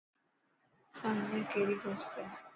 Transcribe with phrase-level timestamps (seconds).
[0.95, 2.25] سانيا ڪيري دوست اي.